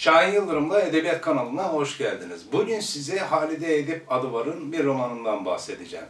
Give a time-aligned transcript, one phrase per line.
[0.00, 2.52] Şahin Yıldırım'la Edebiyat kanalına hoş geldiniz.
[2.52, 6.06] Bugün size Halide Edip Adıvar'ın bir romanından bahsedeceğim.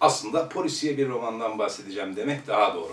[0.00, 2.92] Aslında polisiye bir romandan bahsedeceğim demek daha doğru.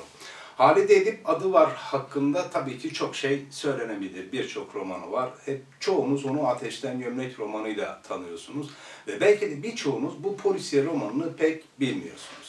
[0.57, 4.31] Halide Edip Adıvar hakkında tabii ki çok şey söylenebilir.
[4.31, 5.29] Birçok romanı var.
[5.45, 8.69] Hep çoğunuz onu Ateşten Gömlek romanıyla tanıyorsunuz.
[9.07, 12.48] Ve belki de birçoğunuz bu polisiye romanını pek bilmiyorsunuz.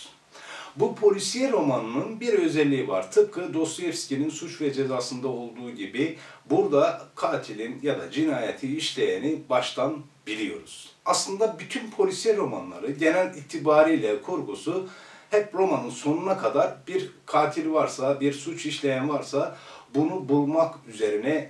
[0.77, 3.13] Bu polisiye romanının bir özelliği var.
[3.13, 6.19] Tıpkı Dostoyevski'nin Suç ve Cezası'nda olduğu gibi
[6.51, 10.89] burada katilin ya da cinayeti işleyeni baştan biliyoruz.
[11.05, 14.89] Aslında bütün polisiye romanları genel itibariyle kurgusu
[15.31, 19.57] hep romanın sonuna kadar bir katil varsa, bir suç işleyen varsa
[19.95, 21.49] bunu bulmak üzerine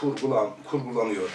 [0.00, 1.30] kurgulan, kurgulanıyor.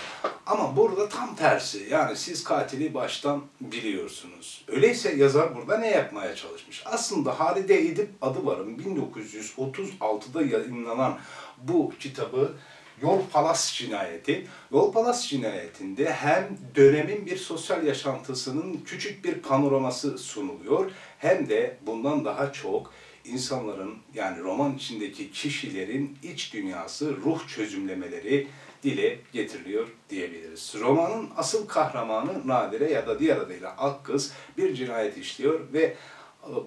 [0.45, 1.87] Ama burada tam tersi.
[1.89, 4.65] Yani siz katili baştan biliyorsunuz.
[4.67, 6.83] Öyleyse yazar burada ne yapmaya çalışmış?
[6.85, 11.19] Aslında Halide Edip Adıvar'ın 1936'da yayınlanan
[11.57, 12.53] bu kitabı
[13.01, 14.47] Yol Palas Cinayeti.
[14.71, 22.25] Yol Palas Cinayeti'nde hem dönemin bir sosyal yaşantısının küçük bir panoraması sunuluyor hem de bundan
[22.25, 22.93] daha çok
[23.25, 28.47] insanların yani roman içindeki kişilerin iç dünyası, ruh çözümlemeleri
[28.83, 30.75] dile getiriliyor diyebiliriz.
[30.79, 35.95] Romanın asıl kahramanı Nadire ya da diğer adıyla Akkız bir cinayet işliyor ve e,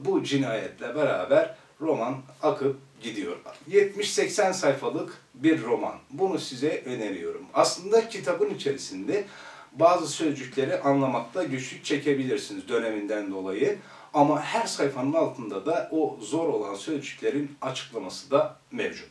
[0.05, 3.37] bu cinayetle beraber roman akıp gidiyor.
[3.71, 5.95] 70-80 sayfalık bir roman.
[6.11, 7.43] Bunu size öneriyorum.
[7.55, 9.25] Aslında kitabın içerisinde
[9.73, 13.79] bazı sözcükleri anlamakta güçlük çekebilirsiniz döneminden dolayı.
[14.15, 19.09] Ama her sayfanın altında da o zor olan sözcüklerin açıklaması da mevcut.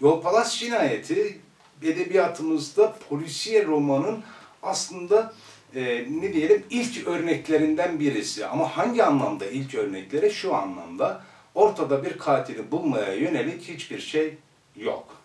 [0.00, 1.40] Yolpalas Cinayeti
[1.82, 4.22] edebiyatımızda polisiye romanın
[4.62, 5.32] aslında
[5.74, 8.46] e, ne diyelim ilk örneklerinden birisi.
[8.46, 10.30] Ama hangi anlamda ilk örnekleri?
[10.30, 11.22] Şu anlamda
[11.54, 14.34] ortada bir katili bulmaya yönelik hiçbir şey
[14.76, 15.16] yok.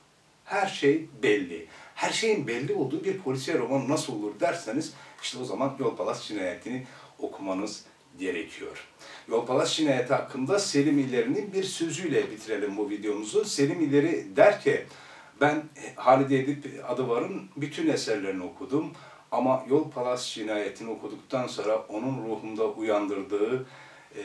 [0.46, 1.66] Her şey belli.
[1.96, 6.88] Her şeyin belli olduğu bir polisiye roman nasıl olur derseniz işte o zaman Yolpalas Cinayeti'ni
[7.20, 7.86] okumanız
[8.20, 8.88] gerekiyor.
[9.28, 13.46] Yolpalas Cinayeti hakkında Selim İleri'nin bir sözüyle bitirelim bu videomuzu.
[13.46, 14.86] Selim İleri der ki,
[15.42, 15.64] ben
[15.96, 18.92] Halide Edip Adıvar'ın bütün eserlerini okudum
[19.32, 23.66] ama Yol Palas Cinayeti'ni okuduktan sonra onun ruhumda uyandırdığı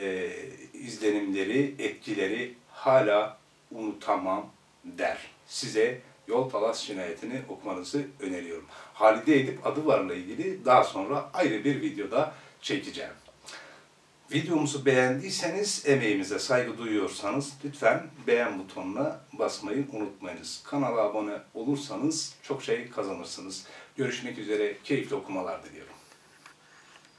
[0.01, 0.31] e,
[0.73, 3.37] izlenimleri, etkileri hala
[3.71, 4.49] unutamam
[4.85, 5.17] der.
[5.47, 8.65] Size Yol Palas Cinayeti'ni okumanızı öneriyorum.
[8.93, 13.11] Halide Edip Adıvar'la ilgili daha sonra ayrı bir videoda çekeceğim.
[14.33, 20.63] Videomuzu beğendiyseniz, emeğimize saygı duyuyorsanız lütfen beğen butonuna basmayı unutmayınız.
[20.63, 23.65] Kanala abone olursanız çok şey kazanırsınız.
[23.95, 25.93] Görüşmek üzere, keyifli okumalar diliyorum.